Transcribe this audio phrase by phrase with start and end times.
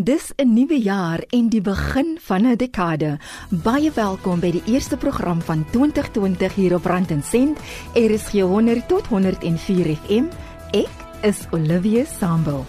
[0.00, 3.18] Dis 'n nuwe jaar en die begin van 'n dekade.
[3.50, 7.58] Baie welkom by die eerste program van 2020 hier op Rand en Sent.
[7.92, 10.24] Is 100 tot 104 FM.
[10.70, 12.64] Ek is Olivia Sambul.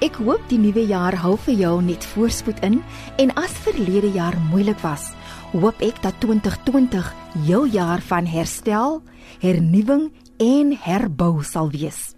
[0.00, 2.82] Ek hoop die nuwe jaar hou vir jou net voorspoed in
[3.16, 5.12] en as verlede jaar moeilik was,
[5.52, 7.14] hoop ek dat 2020
[7.46, 9.02] jou jaar van herstel,
[9.38, 12.15] hernuwing en herbou sal wees.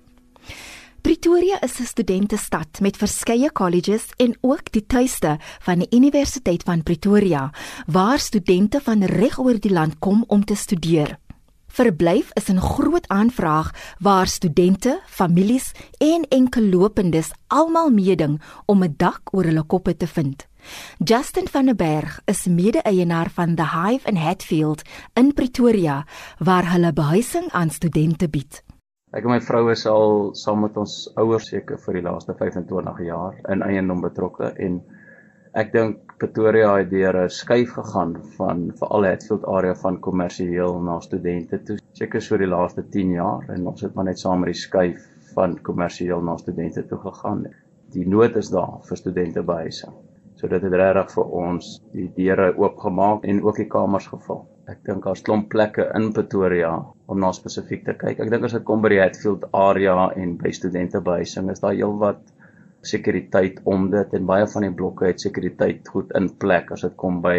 [1.09, 6.83] Pretoria is 'n studentestad met verskeie colleges en ook die tuiste van die Universiteit van
[6.83, 7.51] Pretoria
[7.87, 11.19] waar studente van reg oor die land kom om te studeer.
[11.67, 19.21] Verblyf is 'n groot aanvraag waar studente, families en enkellopendes almal meeding om 'n dak
[19.31, 20.47] oor hulle koppe te vind.
[21.05, 24.83] Justin van der Berg is mede-eienaar van The Hive in Hatfield
[25.15, 26.07] in Pretoria
[26.39, 28.67] waar hulle behuising aan studente bied.
[29.17, 32.99] Ek en my vrou is al saam met ons ouers seker vir die laaste 25
[33.07, 34.75] jaar in eiendom betrokke en
[35.63, 40.99] ek dink Pretoria het deur 'n skuif gegaan van veral Hatfield area van kommersieel na
[41.01, 41.79] studente toe.
[42.01, 45.09] Seker so die laaste 10 jaar en ons het maar net saam met die skuif
[45.33, 47.47] van kommersieel na studente toe gegaan.
[47.97, 49.97] Die nood is daar vir studente behuising.
[50.37, 54.45] So dit het regtig vir ons die deure oopgemaak en ook die kamers gevul.
[54.69, 56.75] Ek dink daar's klomp plekke in Pretoria
[57.09, 58.19] om na spesifiek te kyk.
[58.21, 61.73] Ek dink as dit kom by die Hatfield area en by studente behuising is daar
[61.73, 62.21] heelwat
[62.85, 66.97] sekuriteit om dit en baie van die blokke het sekuriteit goed in plek as dit
[67.01, 67.39] kom by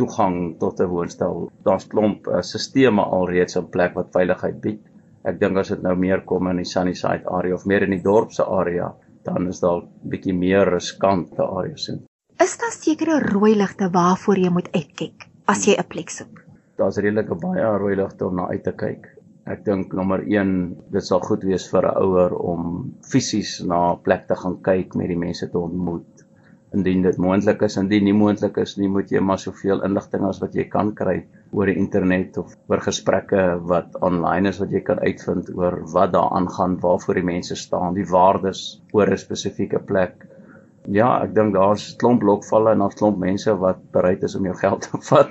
[0.00, 1.46] toegang tot 'n woonstel.
[1.64, 4.82] Daar's klomp uh, sisteme alreeds in plek wat veiligheid bied.
[5.24, 8.02] Ek dink as dit nou meer kom in die Sunnyside area of meer in die
[8.02, 8.90] dorpse area,
[9.24, 12.02] dan is daar bietjie meer riskante areas in.
[12.42, 16.45] Is daar sekere rooi ligte waarvoor jy moet uitkyk as jy 'n plek soek?
[16.76, 19.08] Daar's redelik baie rooi ligte om na uit te kyk.
[19.46, 20.52] Ek dink nommer 1,
[20.90, 22.62] dit sal goed wees vir 'n ouer om
[23.12, 26.24] fisies na 'n plek te gaan kyk met die mense te ontmoet.
[26.74, 30.40] Indien dit moontlik is, indien nie moontlik is nie, moet jy maar soveel inligting as
[30.40, 34.80] wat jy kan kry oor die internet of oor gesprekke wat online is wat jy
[34.80, 39.78] kan uitvind oor wat daar aangaan, waarvoor die mense staan, die waardes oor 'n spesifieke
[39.78, 40.26] plek.
[40.88, 44.54] Ja, ek dink daar's klomp lokvalle en daar's klomp mense wat bereid is om jou
[44.54, 45.30] geld te vat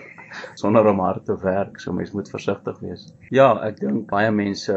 [0.55, 3.07] sonder om hard te werk, so mens moet versigtig wees.
[3.31, 4.75] Ja, ek dink baie mense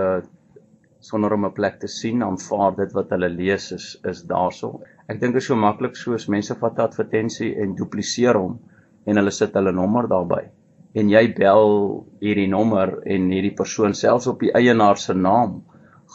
[1.01, 4.81] sonder om 'n plek te sien, aanvaar dit wat hulle lees is is daarso.
[5.09, 8.59] Ek dink dit is so maklik soos mense vat 'n advertensie en dupliseer hom
[9.07, 10.51] en hulle sit hulle nommer daarbey.
[10.95, 15.63] En jy bel hierdie nommer en hierdie persoon selfs op die eienaar se naam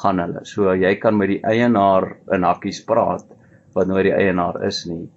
[0.01, 0.45] gaan hulle.
[0.45, 3.25] So jy kan met die eienaar in hakkies praat
[3.73, 5.09] wat nou die eienaar is nie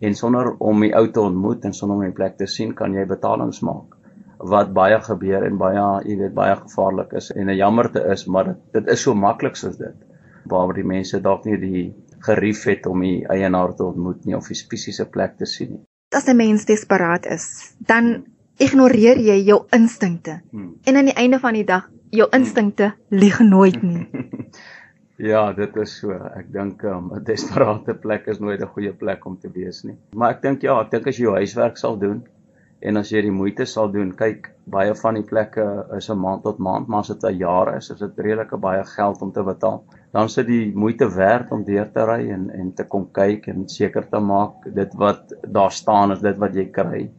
[0.00, 2.94] en sonder om die ou te ontmoet en sonder om die plek te sien kan
[2.94, 3.96] jy betalings maak
[4.38, 8.44] wat baie gebeur en baie jy weet baie gevaarlik is en 'n jammerte is maar
[8.44, 9.96] dit dit is so maklik soos dit
[10.44, 14.48] waar die mense dalk nie die gerief het om die eienaar te ontmoet nie of
[14.48, 15.84] die fisiese plek te sien nie.
[16.16, 18.24] As 'n mens desperaat is dan
[18.56, 20.40] ignoreer jy jou instinkte.
[20.50, 20.74] Hmm.
[20.84, 24.06] en aan die einde van die dag jou instinkte lieg nooit nie
[25.18, 26.14] Ja, dit is so.
[26.14, 29.96] Ek dink um, 'n desperate plek is nooit 'n goeie plek om te wees nie.
[30.14, 32.20] Maar ek dink ja, ek dink as jy jou huiswerk sal doen
[32.86, 35.64] en as jy die moeite sal doen, kyk, baie van die plekke
[35.96, 38.84] is 'n maand tot maand, maar as dit 'n jaar is, is dit redelike baie
[38.84, 39.82] geld om te betaal.
[40.12, 43.68] Dan sit die moeite werd om deur te ry en en te kom kyk en
[43.68, 47.10] seker te maak dit wat daar staan is dit wat jy kry.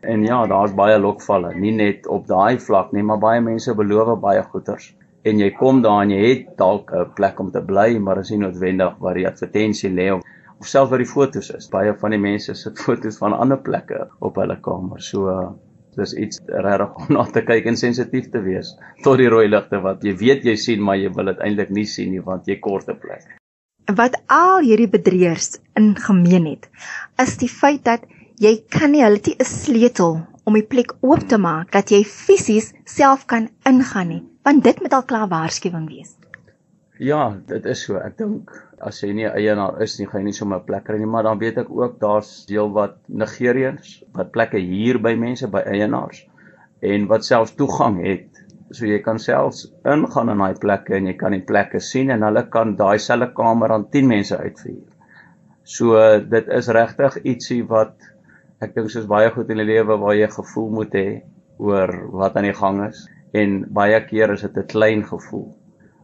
[0.00, 4.20] En ja, daar's baie lokvalle, nie net op daai vlak nie, maar baie mense beloof
[4.20, 4.94] baie goeders
[5.28, 8.30] en jy kom daar en jy het dalk 'n plek om te bly, maar is
[8.30, 10.22] nie noodwendig waar die advertensie lê of,
[10.58, 11.68] of selfs waar die fotos is.
[11.68, 15.00] Baie van die mense sit fotos van ander plekke op hulle kamer.
[15.00, 15.54] So
[15.96, 18.72] dis iets regtig om na te kyk en sensitief te wees
[19.04, 21.86] tot die rooi ligte wat jy weet jy sien, maar jy wil dit eintlik nie
[21.86, 23.22] sien nie want jy kort 'n plek.
[23.94, 26.70] Wat al hierdie bedrieërs in gemeen het,
[27.18, 28.06] is die feit dat
[28.40, 32.72] jy kan nie hulle 'n sleutel om die plek oop te maak dat jy fisies
[32.84, 36.16] self kan ingaan nie want dit moet al klaar waarskuwing wees.
[37.02, 37.98] Ja, dit is so.
[37.98, 38.50] Ek dink
[38.82, 41.26] as jy nie eienaar is nie, gaan jy nie sommer 'n plek kry nie, maar
[41.26, 46.26] dan weet ek ook daar's deel wat Nigeriërs wat plekke huur by mense by eienaars
[46.82, 48.28] en wat selfs toegang het.
[48.72, 52.22] So jy kan selfs ingaan in daai plekke en jy kan die plekke sien en
[52.22, 54.90] hulle kan daai selfe kamer aan 10 mense uitverhuur.
[55.64, 57.94] So dit is regtig ietsie wat
[58.60, 61.22] ek dink soos baie goed in die lewe waar jy gevoel moet hê
[61.58, 65.48] oor wat aan die gang is en baie keer is dit 'n klein gevoel.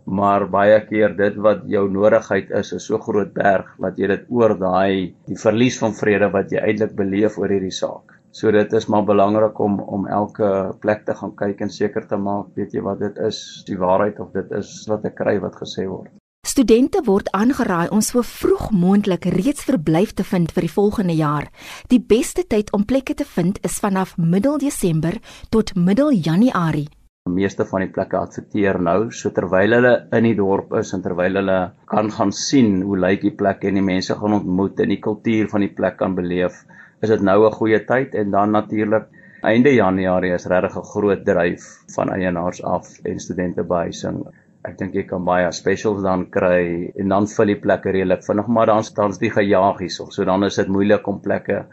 [0.05, 4.25] Maar baie keer dit wat jou nodigheid is, is so groot berg dat jy dit
[4.29, 8.17] oor daai die verlies van vrede wat jy eintlik beleef oor hierdie saak.
[8.33, 12.17] So dit is maar belangrik om om elke plek te gaan kyk en seker te
[12.17, 15.57] maak, weet jy wat dit is, die waarheid of dit is wat ek kry wat
[15.61, 16.11] gesê word.
[16.47, 21.51] Studente word aangeraai om so vroeg moontlik reeds verblyf te vind vir die volgende jaar.
[21.93, 25.19] Die beste tyd om plekke te vind is vanaf middel Desember
[25.51, 26.89] tot middel Januarie.
[27.29, 31.39] Meeste van die plekke adverteer nou, so terwyl hulle in die dorp is en terwyl
[31.41, 31.59] hulle
[31.91, 35.49] kan gaan sien hoe lyk die plek en die mense gaan ontmoet en die kultuur
[35.53, 36.65] van die plek kan beleef,
[37.03, 39.07] is dit nou 'n goeie tyd en dan natuurlik
[39.43, 41.65] einde Januarie is regtig 'n groot dryf
[41.95, 44.25] van eienaars af en studente behuising.
[44.65, 48.49] Ek dink jy kan baie specials dan kry en dan vul die plekke redelik vinnig,
[48.49, 50.11] maar dan staans die gejaag hierso.
[50.11, 51.65] So dan is dit moeilik om plekke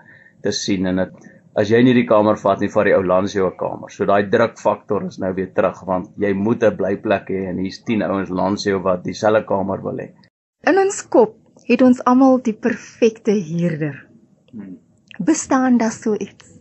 [0.43, 3.35] te sien en dit as jy nie die kamer vat nie, vat die ou langs
[3.35, 3.91] jou 'n kamer.
[3.91, 7.83] So daai drukfaktor is nou weer terug want jy moet 'n blyplek hê en hier's
[7.83, 10.11] 10 ouens langs jou wat dieselfde kamer wil hê.
[10.67, 11.37] In ons kop
[11.67, 14.07] het ons almal die perfekte huurder.
[14.51, 14.77] Hmm.
[15.19, 16.59] Bestaan daar so iets?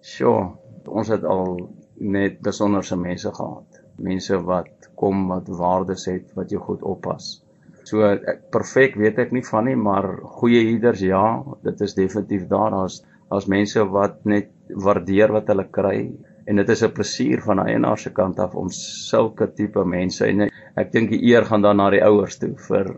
[0.00, 0.56] Sjoe,
[0.86, 1.68] ons het al
[2.00, 3.82] net besonderse mense gehad.
[3.98, 7.44] Mense wat kom wat waardes het wat jou goed oppas.
[7.84, 8.16] So
[8.50, 10.06] perfek weet ek nie van nie, maar
[10.40, 12.70] goeie huurders ja, dit is definitief daar.
[12.70, 14.50] Daar's daar's mense wat net
[14.86, 16.10] waardeer wat hulle kry
[16.46, 20.48] en dit is 'n plesier van eienaar se kant af om sulke tipe mense en
[20.76, 22.94] ek dink die eer gaan dan na die ouers toe vir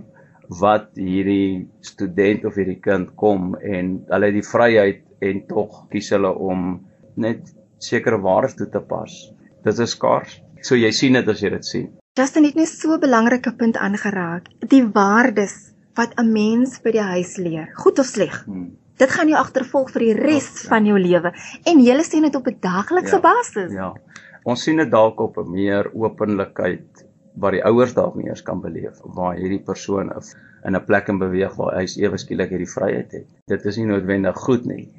[0.61, 6.11] wat hierdie student of hierdie kind kom en hulle het die vryheid en tog kies
[6.11, 6.81] hulle om
[7.17, 9.13] net sekere waardes toe te pas.
[9.65, 10.41] Dit is skaars.
[10.63, 11.89] So jy sien dit as jy dit sien.
[12.19, 14.49] Justin het net so 'n belangrike punt aangeraak.
[14.69, 18.45] Die waardes wat 'n mens by die huis leer, goed of sleg.
[18.45, 18.77] Hmm.
[19.03, 20.69] Dit gaan jou agtervolg vir die res ja, ja.
[20.71, 21.33] van jou lewe
[21.71, 23.73] en jy sien dit op 'n daglikse ja, basis.
[23.75, 23.89] Ja.
[24.47, 27.03] Ons sien dit dalk op 'n meer openlikheid
[27.35, 30.13] waar die ouers dalk meer kan beleef waar hierdie persoon
[30.67, 33.27] in 'n plek in beweeg waar hy ewe skielik hierdie vryheid het.
[33.47, 34.93] Dit is nie noodwendig goed nie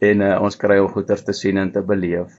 [0.00, 2.36] en uh, ons kry al goeders te sien en te beleef.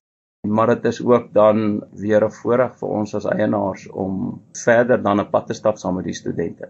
[0.47, 5.19] Maar dit is ook dan weer 'n voorreg vir ons as eienaars om verder dan
[5.19, 6.69] 'n pad te stap saam met die studente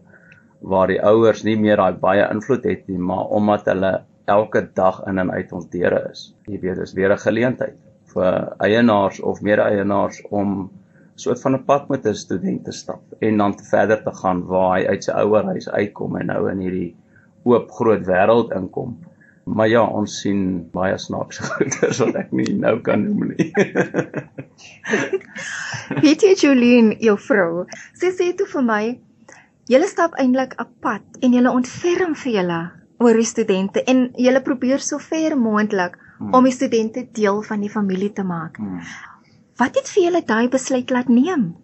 [0.62, 3.92] waar die ouers nie meer daai baie invloed het nie, maar omdat hulle
[4.28, 6.32] elke dag in en uit ons deure is.
[6.52, 7.78] Jy weet, dis weer 'n geleentheid
[8.14, 8.36] vir
[8.66, 10.70] eienaars of mede-eienaars om
[11.16, 14.46] soort van 'n pad met 'n student te stap en dan te verder te gaan
[14.46, 16.96] waar hy uit sy ouerhuis uitkom en nou in hierdie
[17.44, 18.98] oop groot wêreld inkom.
[19.46, 23.52] Maar ja, ons sien baie snaakse goeders wat ek nie nou kan noem nie.
[26.04, 29.00] Weet jy Jolien, jou vrou, sy sê toe vir my,
[29.72, 34.42] julle stap eintlik 'n pad en julle ontferm vir julle oor die studente en julle
[34.42, 36.34] probeer so ver moontlik hmm.
[36.34, 38.58] om die studente deel van die familie te maak.
[38.58, 38.82] Hmm.
[39.58, 41.56] Wat het vir julle daai besluit laat neem?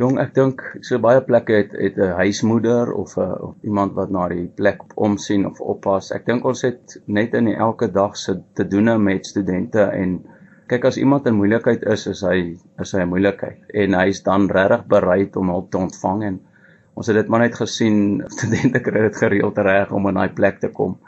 [0.00, 4.10] Jong, ek dink so baie plekke het het 'n huismoeder of 'n of iemand wat
[4.10, 6.10] na die plek omsien of oppas.
[6.10, 10.24] Ek dink ons het net in elke dag se te doen met studente en
[10.66, 14.48] kyk as iemand in moeilikheid is, is hy is hy 'n moeilikheid en hy's dan
[14.50, 16.40] regtig bereid om hulp te ontvang en
[16.94, 17.98] ons het dit maar net gesien
[18.36, 20.98] studente kry dit gereeld reg om in daai plek te kom.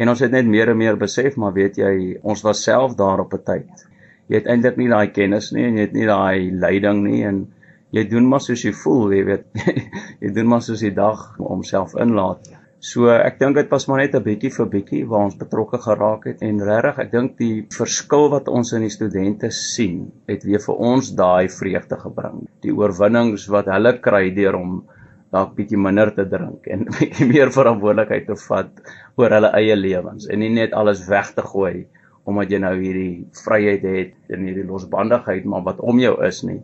[0.00, 3.20] En ons het net meer en meer besef, maar weet jy, ons was self daar
[3.22, 3.86] op 'n tyd.
[4.28, 7.44] Jy het eintlik nie daai kennis nie en jy het nie daai leiding nie en
[7.92, 9.46] jy doen maar soos jy voel, jy weet.
[10.22, 12.48] jy doen maar soos die dag homself inlaat.
[12.82, 16.24] So ek dink dit pas maar net 'n bietjie vir bietjie waar ons betrokke geraak
[16.26, 20.58] het en regtig ek dink die verskil wat ons in die studente sien het weer
[20.64, 22.40] vir ons daai vreugde gebring.
[22.66, 24.72] Die oorwinnings wat hulle kry deur om
[25.32, 28.84] dalk bietjie minder te drink en bietjie meer verantwoordelikheid te vat
[29.20, 31.86] oor hulle eie lewens en nie net alles weg te gooi
[32.28, 36.60] omdat jy nou hierdie vryheid het en hierdie losbandigheid maar wat om jou is nie.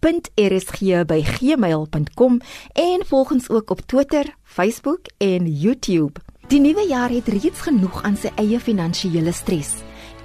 [0.00, 2.40] randensent.rsg@gmail.com
[2.72, 6.20] en volg ons ook op Twitter, Facebook en YouTube.
[6.48, 9.74] Die nuwe jaar het reeds genoeg aan sy eie finansiële stres.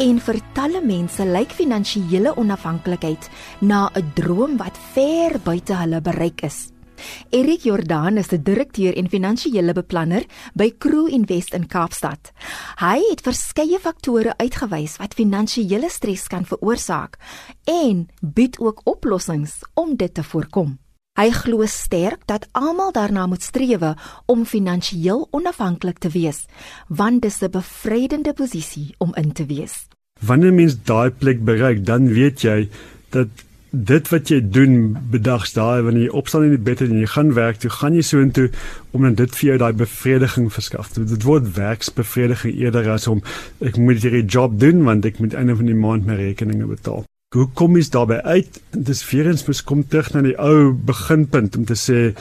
[0.01, 6.42] En vir talle mense lyk finansiële onafhanklikheid na 'n droom wat ver buite hulle bereik
[6.42, 6.73] is.
[7.29, 12.31] Erik Jordaan is 'n direkteur en finansiële beplanner by Crew Invest in Kaapstad.
[12.79, 17.17] Hy het verskeie faktore uitgewys wat finansiële stres kan veroorsaak
[17.63, 20.77] en bied ook oplossings om dit te voorkom.
[21.13, 23.83] Hy glo sterk dat almal daarna moet streef
[24.25, 26.45] om finansiëel onafhanklik te wees,
[26.88, 29.88] want dis 'n bevrydende posisie om in te wees.
[30.21, 32.69] Wanneer mens daai plek bereik, dan weet jy
[33.09, 33.27] dat
[33.74, 34.74] dit wat jy doen
[35.10, 38.03] bedags daai wanneer jy opstaan in die bed en jy gaan werk toe gaan jy
[38.06, 38.51] so intoe
[38.94, 40.92] om dan dit vir jou daai bevrediging verskaf.
[40.94, 43.24] Dit word werksbevrediging eerder as om
[43.65, 47.01] ek moet hierdie job doen want ek moet einde van die maand my rekeninge betaal.
[47.34, 48.60] Hoe kom jy daarbey uit?
[48.77, 52.12] Dis weer eens moet kom terug na die ou beginpunt om te sê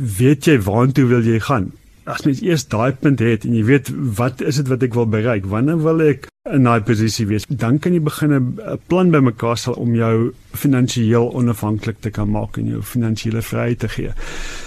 [0.00, 1.74] weet jy waartoe wil jy gaan?
[2.08, 5.10] As mens eers daai punt het en jy weet wat is dit wat ek wil
[5.12, 5.44] bereik?
[5.44, 7.46] Wanneer wil ek in daai posisie wees?
[7.48, 12.56] Dan kan jy begin 'n plan bymekaar stel om jou finansiëel onafhanklik te kan maak
[12.56, 14.12] en jou finansiële vryheid te gee.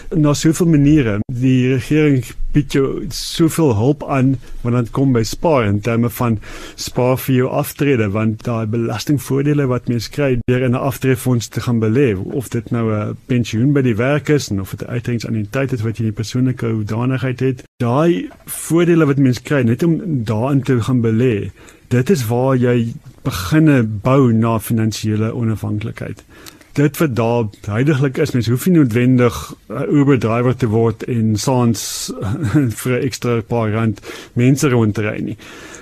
[0.10, 1.20] En daar's soveel maniere.
[1.34, 4.32] Die regering bied jou soveel hulp aan
[4.64, 6.40] wanneer dit kom by spaar in terme van
[6.76, 11.62] spaar vir jou aftrede want daai belastingvoordele wat mens kry deur in 'n aftreefonds te
[11.62, 15.48] gaan belê of dit nou 'n pensioen by die werk is en of dit 'n
[15.52, 17.64] tyd het wat jy in die persoonlike hoedanigheid het.
[17.78, 21.52] Daai voordele wat mens kry net om daarin te gaan belê
[21.88, 22.94] dit is waar jy
[23.26, 26.24] beginne bou na finansiële onafhanklikheid.
[26.78, 29.36] Dit wat daar heidaglik is, mens hoef nie noodwendig
[29.68, 32.12] 'n Uber driver te word en saans
[32.80, 34.02] vir 'n ekstra paar rand
[34.34, 35.38] mense rond te ry nie.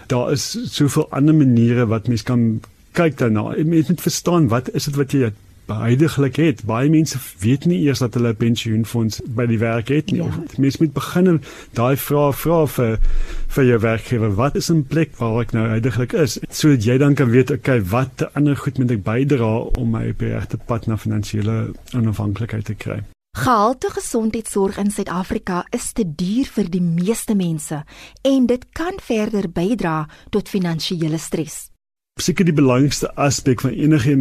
[0.07, 3.53] Daar is soveel ander maniere wat mens kan kyk daarna.
[3.63, 5.31] Mens moet verstaan wat is dit wat jy
[5.67, 6.63] beheidaglik het.
[6.67, 10.23] Baie mense weet nie eers dat hulle 'n pensioenfonds by die werk het nie.
[10.23, 10.29] Ja.
[10.57, 11.41] Mens moet begin
[11.73, 12.99] daai vrae vra vir
[13.47, 14.35] vir jou werkgewer.
[14.35, 16.39] Wat is 'n plek waar ek nou heidaglik is?
[16.49, 20.19] Sodat jy dan kan weet, okay, wat ander goed moet ek bydra om my op
[20.19, 23.03] die regte pad na finansiële onafhanklikheid te kry?
[23.37, 27.83] Gehalte gesondheidsorg in Suid-Afrika is te duur vir die meeste mense
[28.21, 31.69] en dit kan verder bydra tot finansiële stres.
[32.19, 34.15] Seker die belangrikste aspek van enige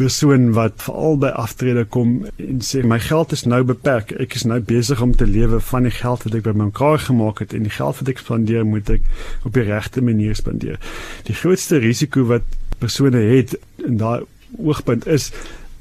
[0.00, 4.14] persoon wat veral by aftrede kom en sê my geld is nou beperk.
[4.22, 7.54] Ek is nou besig om te lewe van die geld wat ek bymekaar gemaak het
[7.56, 9.06] en die geld wat ek spandeer moet ek
[9.44, 10.80] op die regte manier spandeer.
[11.28, 12.46] Die grootste risiko wat
[12.80, 14.24] persone het in daai
[14.58, 15.30] oogpunt is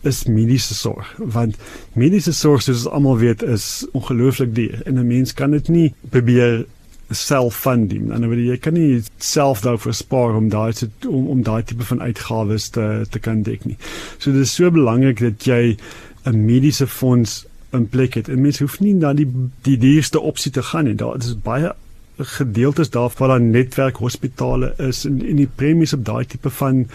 [0.07, 1.57] is mediese sorg want
[1.99, 6.65] mediese sorg soos almal weet is ongelooflik duur en 'n mens kan dit nie probeer
[7.09, 8.11] self-funding.
[8.11, 10.73] En dan jy kan nie self daarvoor spaar om daai
[11.07, 13.77] om om daai tipe van uitgawes te te kan dek nie.
[14.17, 15.77] So dit is so belangrik dat jy
[16.25, 18.29] 'n mediese fonds in plek het.
[18.29, 19.27] En mens hoef nie na die
[19.61, 20.95] die duurste opsie te gaan nie.
[20.95, 21.73] Daar is baie
[22.17, 26.87] gedeeltes daarvan waar netwerk hospitale is en en die premies op daai tipe van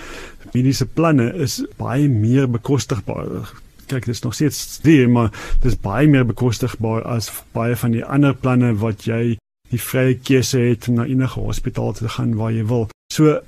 [0.52, 3.52] mediese planne is baie meer bekostigbaar.
[3.86, 5.30] Kyk, dit is nog steeds duur, maar
[5.62, 9.36] dit is baie meer bekostigbaar as baie van die ander planne wat jy
[9.74, 12.88] die vrye keuse het om na enige hospitaal te gaan waar jy wil.
[13.12, 13.40] So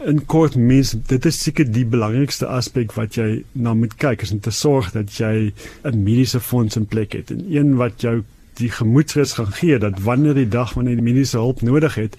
[0.00, 4.32] in kort mens dit is seker die belangrikste aspek wat jy na moet kyk is
[4.32, 5.52] om te sorg dat jy
[5.84, 8.22] 'n mediese fonds in plek het en een wat jou
[8.56, 12.16] die gemoedsrus gaan gee dat wanneer die dag wanneer jy mediese hulp nodig het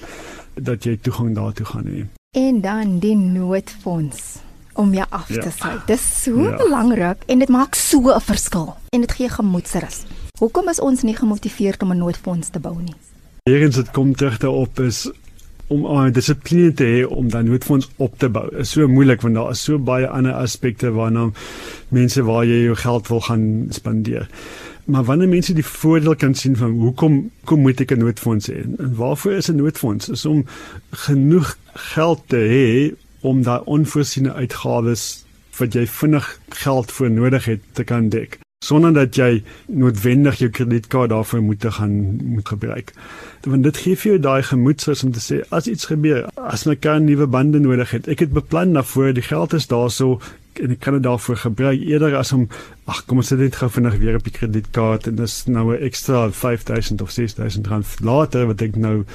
[0.55, 2.05] dat jy toegang daartoe gaan hê.
[2.37, 4.39] En dan die noodfonds
[4.73, 5.49] om jou af te ja.
[5.49, 5.87] sluit.
[5.87, 6.55] Dis so ja.
[6.57, 10.05] belangrik en dit maak so 'n verskil en dit gee gemoedsrus.
[10.39, 12.95] Hoekom is ons nie gemotiveerd om 'n noodfonds te bou nie?
[13.49, 15.11] Eerens dit kom terug daarop is
[15.67, 18.55] om 'n dissipline te hê om dan noodfonds op te bou.
[18.55, 21.31] Is so moeilik want daar is so baie ander aspekte waarna
[21.87, 24.29] mense waar jy jou geld wil gaan spandeer.
[24.85, 28.61] Maar wanneer mense die voordeel kan sien van hoekom kom moet ek 'n noodfonds hê?
[28.77, 30.09] En waarvoor is 'n noodfonds?
[30.09, 30.45] Is om
[30.91, 35.25] genoeg geld te hê om daai onvoorsiene uitgawes
[35.57, 39.41] wat jy vinnig geld voor nodig het te kan dek sonder dat jy
[39.73, 42.93] noodwendig jou kredietkaart daarvoor moet gaan moet gebruik.
[43.41, 46.75] Want dit gee vir jou daai gemoedsrus om te sê as iets gebeur, as my
[46.77, 50.19] kan nuwe bande nodig het, ek het beplan daarvoor, die geld is daarso
[50.61, 52.47] en ek kan dit daarvoor gebruik eerder as om
[52.91, 55.81] ag kom ons sit net gou vinnig weer op die kredietkaart en dis nou 'n
[55.87, 59.05] ekstra 5000 of 6000 rand later wat ek nou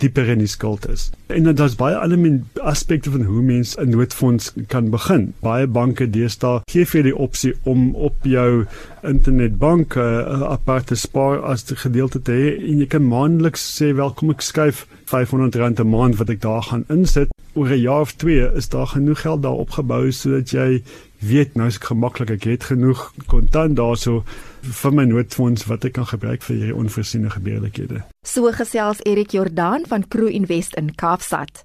[0.00, 1.10] dieper in die skuld is.
[1.26, 5.34] En dan daar's baie ander aspekte van hoe mens 'n noodfonds kan begin.
[5.40, 8.66] Baie banke deesdae gee vir die opsie om op jou
[9.02, 13.94] internetbank 'n uh, aparte spaar as 'n gedeelte te hê en jy kan maandeliks sê
[13.94, 17.28] welkom ek skuif R500 'n maand wat ek daar gaan insit.
[17.54, 20.82] Oor 'n jaar of 2 is daar genoeg geld daar opgebou sodat jy
[21.18, 24.24] weet nou is ek gemaklik ek het genoeg kontant daarso
[24.62, 28.04] vir my noodfonds wat ek kan gebruik vir hierdie onvoorsiene gebeurlikhede.
[28.22, 31.64] So gesels Erik Jordaan van Crew Invest in Kaapstad.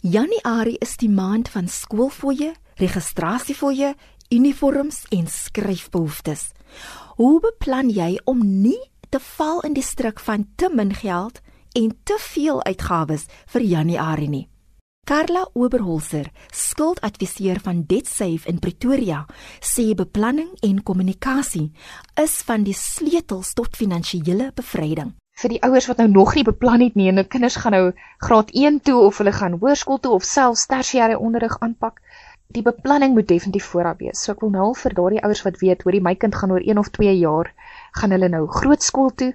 [0.00, 3.94] Januarie is die maand van skoolfooie, registrasiefooie,
[4.30, 6.52] uniforms en skryfbehoeftes.
[7.16, 11.40] Hoe beplan jy om nie te val in die struik van te min geld
[11.74, 14.46] en te veel uitgawes vir Januarie nie?
[15.08, 19.22] Carla Oberholzer, skuldadviseur van DebtSafe in Pretoria,
[19.64, 21.70] sê beplanning en kommunikasie
[22.20, 25.14] is van die sleutels tot finansiële bevryding.
[25.38, 27.82] Vir die ouers wat nou nog nie beplan het nie en hulle kinders gaan nou
[28.26, 32.02] graad 1 toe of hulle gaan hoërskool toe of selfs tersiêre onderrig aanpak,
[32.56, 34.22] die beplanning moet definitief vooraf wees.
[34.24, 36.78] So ek wil nou vir daardie ouers wat weet, hoorie my kind gaan oor 1
[36.80, 37.50] of 2 jaar
[38.00, 39.32] gaan hulle nou grootskool toe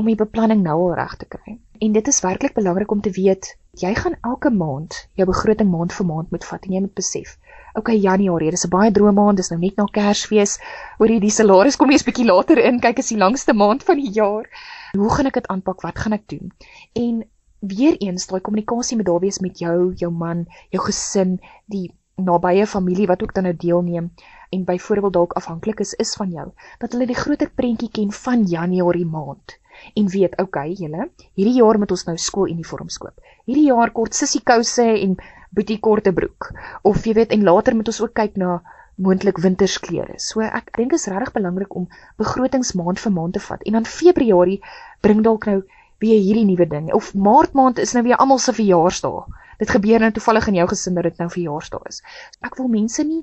[0.00, 1.58] om die beplanning nou al reg te kry.
[1.84, 3.50] En dit is werklik belangrik om te weet,
[3.82, 7.36] jy gaan elke maand jou begroting maand vir maand moet vat en jy moet besef,
[7.78, 10.58] okay Januarie, dis 'n baie droë maand, dis nou net na Kersfees,
[10.98, 14.00] oor hierdie salaris kom jy 'n bietjie later in, kyk is die langste maand van
[14.00, 14.48] die jaar.
[14.96, 15.82] Hoe gaan ek dit aanpak?
[15.82, 16.52] Wat gaan ek doen?
[16.94, 17.24] En
[17.60, 22.66] weer eens, daai kommunikasie moet daar wees met jou, jou man, jou gesin, die nabye
[22.66, 24.10] familie wat ook dan nou deelneem
[24.50, 26.48] en byvoorbeeld dalk afhanklik is is van jou,
[26.78, 29.58] dat hulle die groter prentjie ken van Januarie maand
[29.94, 31.08] en weet, okay, julle,
[31.38, 33.14] hierdie jaar moet ons nou skooluniforms koop.
[33.46, 35.14] Hierdie jaar kort sissie kouse en
[35.54, 36.50] boetie korte broek.
[36.82, 38.58] Of jy weet, en later moet ons ook kyk na
[38.98, 40.18] moontlik wintersklere.
[40.18, 41.86] So ek dink is regtig belangrik om
[42.18, 44.58] begrotings maand vir maand te vat en dan Februarie
[45.06, 45.60] bring dalk nou
[46.02, 46.90] weer hierdie nuwe ding.
[46.94, 49.22] Of Maart maand is nou weer almal se verjaarsdae.
[49.58, 52.02] Dit gebeur nou toevallig in jou gesin dat dit nou verjaarsdae is.
[52.46, 53.22] Ek wil mense nie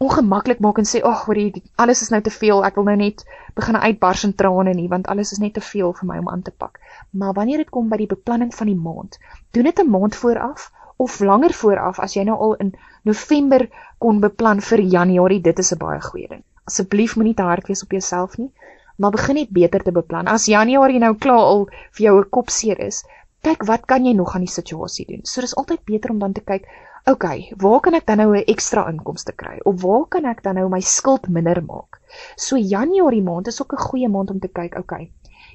[0.00, 2.62] ongemaklik maak en sê ag hoor jy alles is nou te veel.
[2.64, 3.24] Ek wil nou net
[3.56, 6.44] begin uitbars in trane nie want alles is net te veel vir my om aan
[6.46, 6.80] te pak.
[7.10, 9.18] Maar wanneer dit kom by die beplanning van die maand
[9.56, 13.68] doen dit 'n maand vooraf of langer vooraf as jy nou al in November
[13.98, 15.40] kon beplan vir Januarie.
[15.40, 16.42] Dit is 'n baie goeie ding.
[16.64, 18.52] Asseblief moenie te hard wees op jouself nie
[19.00, 20.26] maar begin net beter te beplan.
[20.26, 21.62] As Januarie nou klaar al
[21.96, 23.04] vir jou 'n kop seer is
[23.42, 26.32] kyk wat kan jy nog aan die situasie doen so dis altyd beter om dan
[26.32, 26.68] te kyk
[27.08, 27.24] OK,
[27.56, 29.58] waar kan ek dan nou 'n ekstra inkomste kry?
[29.64, 32.00] Of waar kan ek dan nou my skuld minder maak?
[32.36, 35.08] So Januarie maand is ook 'n goeie maand om te kyk, OK.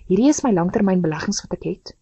[0.08, 1.94] Hierdie is my langtermynbeleggings wat ek het.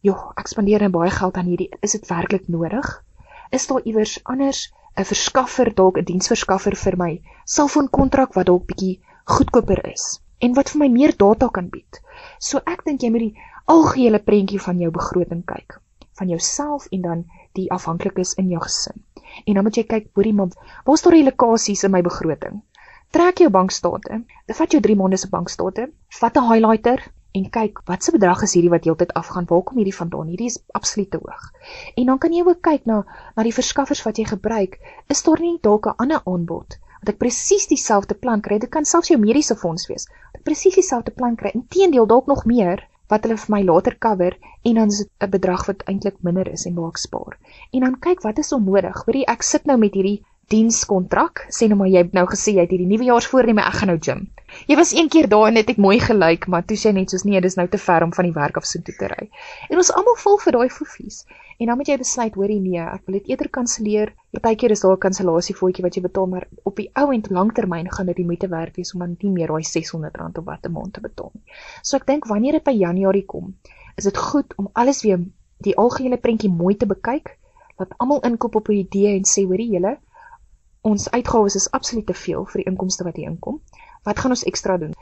[0.00, 1.68] Jo, ek spandeer nou baie geld aan hierdie.
[1.82, 3.04] Is dit werklik nodig?
[3.50, 9.00] Is daar iewers anders 'n verskaffer, dalk 'n diensverskaffer vir my selfoonkontrak wat dalk bietjie
[9.24, 12.00] goedkoper is en wat vir my meer data kan bied?
[12.38, 13.36] So ek dink jy moet die
[13.70, 15.78] algehele prentjie van jou begroting kyk
[16.20, 17.20] van jouself en dan
[17.56, 18.98] die afhanklikes in jou gesin.
[19.46, 20.50] En dan moet jy kyk, hoorie maar,
[20.84, 22.58] waar is daar relokasies in my begroting?
[23.14, 24.20] Trek jou bankstate.
[24.58, 25.88] Vat jou 3 maande se bankstate.
[26.20, 27.00] Vat 'n highlighter
[27.38, 29.46] en kyk watse bedrag is hierdie wat heeltyd afgaan.
[29.48, 30.28] Waar kom hierdie vandaan?
[30.28, 31.48] Hierdie is absoluut te hoog.
[31.94, 33.04] En dan kan jy ook kyk na
[33.36, 34.78] na die verskaffers wat jy gebruik.
[35.08, 38.58] Is daar nie dalk 'n ander aanbod wat ek presies dieselfde plan kry?
[38.58, 40.04] Dit kan selfs jou mediese fonds wees.
[40.04, 41.50] Dat ek presies dieselfde plan kry.
[41.54, 45.30] Inteendeel dalk nog meer wat hulle vir my later cover en dan is dit 'n
[45.30, 47.38] bedrag wat eintlik minder is en waar ek spaar.
[47.72, 49.04] En dan kyk wat is onnodig.
[49.04, 51.46] Hoorie, ek sit nou met hierdie dienskontrak.
[51.54, 54.24] Sê nou maar jy het nou gesê jy het hierdie nuwejaarsvoorneme ek gaan nou gym.
[54.66, 57.22] Jy was een keer daar en dit het mooi gelyk, maar toe sê net soos
[57.22, 59.28] nee, dis nou te ver om van die werk af so toe te ry.
[59.70, 61.22] En ons almal vol vir daai fofies.
[61.60, 64.14] En dan moet jy besluit, hoorie nee, ek wil dit eerder kanselleer.
[64.34, 68.06] Partykeer is daar 'n kansellasievoetjie wat jy betaal, maar op die ou en langtermyn gaan
[68.06, 70.92] dit die moeite werd wees om dan nie meer daai R600 of wat 'n maand
[70.92, 71.44] te betaal nie.
[71.82, 73.54] So ek dink wanneer dit by Januarie kom,
[73.96, 75.20] is dit goed om alles weer
[75.58, 77.38] die algehele prentjie mooi te bekyk.
[77.78, 79.98] Laat almal inkoop op 'n idee en sê, hoorie julle,
[80.82, 83.60] ons uitgawes is absoluut te veel vir die inkomste wat hier inkom.
[84.04, 84.94] Wat gaan ons ekstra doen?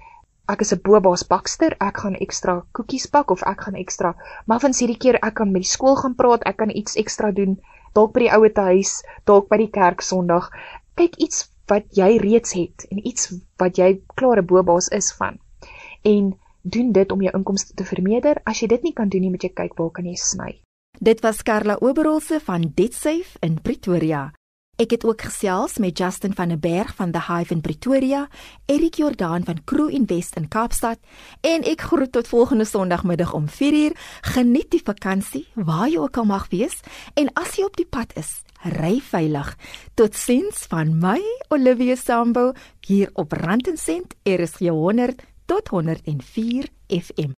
[0.48, 4.14] ek is 'n bobaas bakster, ek gaan ekstra koekies bak of ek gaan ekstra
[4.46, 7.58] muffins hierdie keer ek kan met die skool gaan praat, ek kan iets ekstra doen
[7.94, 10.50] dalk by die ouete huis, dalk by die kerk Sondag.
[10.96, 15.38] Kyk iets wat jy reeds het en iets wat jy klare bobaas is van.
[16.04, 18.40] En doen dit om jou inkomste te vermeerder.
[18.44, 20.60] As jy dit nie kan doen nie, moet jy kyk waar kan jy sny.
[21.00, 24.32] Dit was Karla Oberholse van DebtSafe in Pretoria.
[24.78, 28.28] Ek het ook gesels met Justin van der Berg van The Hive in Pretoria,
[28.66, 30.98] Erik Jordaan van Crew Invest in Kaapstad
[31.40, 33.96] en ek groet tot volgende Sondagmiddag om 4uur.
[34.22, 36.78] Geniet die vakansie waar jy ook al mag wees
[37.18, 38.30] en as jy op die pad is,
[38.78, 39.50] ry veilig.
[39.98, 41.18] Totsiens van my
[41.50, 42.52] Olivia Sambo
[42.86, 47.38] hier op Rand en Sent, RSG 100 tot 104 FM.